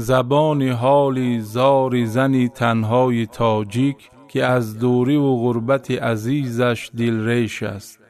زبانی 0.00 0.68
حالی 0.68 1.40
زاری 1.40 2.06
زنی 2.06 2.48
تنهای 2.48 3.26
تاجیک 3.26 4.10
که 4.28 4.44
از 4.44 4.78
دوری 4.78 5.16
و 5.16 5.36
غربت 5.36 5.90
عزیزش 5.90 6.90
دلریش 6.98 7.62
است. 7.62 8.00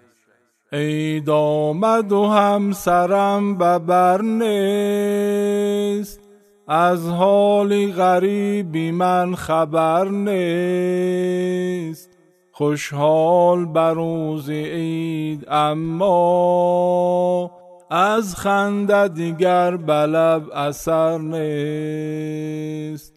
ای 0.73 1.21
دامد 1.21 2.13
و 2.13 2.27
همسرم 2.27 3.59
ببر 3.59 4.23
نیست 4.23 6.21
از 6.69 7.09
حال 7.09 7.93
غریبی 7.93 8.91
من 8.91 9.35
خبر 9.35 10.09
نیست. 10.09 12.11
خوشحال 12.53 13.65
بر 13.65 13.95
روز 13.95 14.51
عید 14.51 15.47
اما 15.49 17.51
از 17.91 18.37
خنده 18.37 19.09
دیگر 19.09 19.77
بلب 19.77 20.51
اثر 20.55 21.19
نیست. 21.19 23.15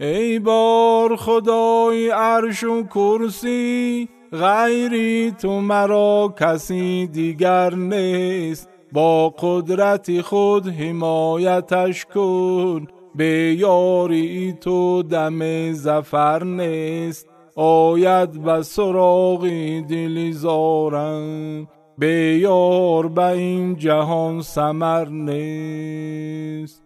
ای 0.00 0.38
بار 0.38 1.16
خدای 1.16 2.10
عرش 2.10 2.64
و 2.64 2.82
کرسی 2.82 4.08
غیری 4.32 5.30
تو 5.30 5.60
مرا 5.60 6.34
کسی 6.40 7.06
دیگر 7.06 7.74
نیست. 7.74 8.68
با 8.92 9.28
قدرت 9.28 10.20
خود 10.20 10.68
حمایتش 10.68 12.04
کن 12.04 12.86
به 13.14 13.56
یاری 13.58 14.52
تو 14.52 15.02
دم 15.02 15.72
زفر 15.72 16.44
نیست. 16.44 17.28
آید 17.56 18.42
به 18.42 18.62
سراغی 18.62 19.80
دلی 19.82 20.32
زارم 20.32 21.68
به 21.98 22.38
یار 22.38 23.08
به 23.08 23.26
این 23.26 23.76
جهان 23.76 24.42
سمر 24.42 25.08
نیست. 25.08 26.82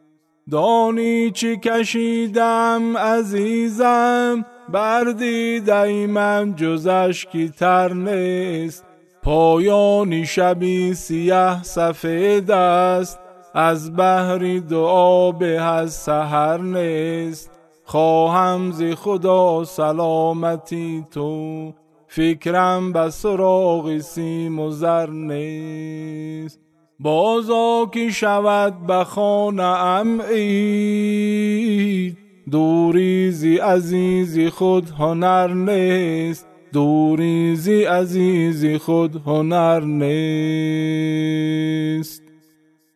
دانی 0.51 1.31
چی 1.31 1.57
کشیدم 1.57 2.97
عزیزم؟ 2.97 4.45
بر 4.69 5.05
دیده 5.05 6.07
من 6.07 6.55
جزش 6.57 7.27
کی 7.33 7.49
تر 7.49 7.93
نیست. 7.93 8.85
پایانی 9.23 10.27
شبی 10.27 10.95
سیه 10.95 11.63
سفید 11.63 12.51
است 12.51 13.19
از 13.55 13.97
بحری 13.97 14.61
دعا 14.61 15.33
به 15.33 15.63
از 15.63 15.93
سهر 15.93 16.59
نیست. 16.59 17.51
خواهم 17.85 18.73
ز 18.73 18.83
خدا 18.83 19.65
سلامتی 19.65 21.07
تو. 21.11 21.73
فکرم 22.11 22.93
به 22.93 23.11
سراغ 23.11 23.99
سیم 23.99 24.59
و 24.59 24.71
زر 24.71 25.11
نیست. 25.11 26.61
بازا 27.01 27.91
که 27.93 28.11
شود 28.11 28.87
به 28.87 29.05
خانه 29.05 29.63
ام 29.63 30.23
عید. 30.23 32.19
دوریزی 32.51 33.57
عزیزی 33.57 34.51
خود 34.51 34.91
هنر 34.91 35.49
نیست. 35.49 36.47
دوریزی 36.73 37.85
عزیزی 37.85 38.79
خود 38.79 39.23
هنر 39.27 39.81
نیست. 39.81 40.29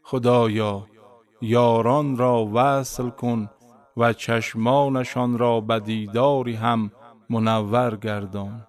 خدایا 0.03 0.87
یاران 1.43 2.17
را 2.17 2.49
وصل 2.55 3.09
کن 3.09 3.51
و 3.97 4.13
چشمانشان 4.13 5.39
را 5.39 5.61
به 5.61 5.81
دیداری 5.81 6.55
هم 6.55 6.91
منور 7.31 7.97
گردان. 7.97 8.67